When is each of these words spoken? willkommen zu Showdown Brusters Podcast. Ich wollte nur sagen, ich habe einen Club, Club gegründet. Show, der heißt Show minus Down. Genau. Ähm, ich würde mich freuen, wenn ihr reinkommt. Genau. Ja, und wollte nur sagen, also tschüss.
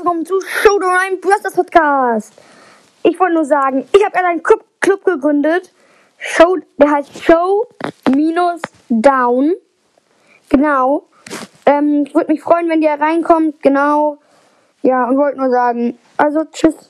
willkommen 0.00 0.24
zu 0.24 0.40
Showdown 0.40 1.20
Brusters 1.20 1.52
Podcast. 1.52 2.32
Ich 3.02 3.20
wollte 3.20 3.34
nur 3.34 3.44
sagen, 3.44 3.86
ich 3.92 4.02
habe 4.02 4.16
einen 4.16 4.42
Club, 4.42 4.64
Club 4.80 5.04
gegründet. 5.04 5.74
Show, 6.16 6.56
der 6.78 6.90
heißt 6.90 7.22
Show 7.22 7.66
minus 8.08 8.62
Down. 8.88 9.52
Genau. 10.48 11.06
Ähm, 11.66 12.04
ich 12.06 12.14
würde 12.14 12.32
mich 12.32 12.40
freuen, 12.40 12.70
wenn 12.70 12.80
ihr 12.80 12.92
reinkommt. 12.92 13.62
Genau. 13.62 14.16
Ja, 14.80 15.06
und 15.06 15.18
wollte 15.18 15.36
nur 15.36 15.50
sagen, 15.50 15.98
also 16.16 16.44
tschüss. 16.44 16.89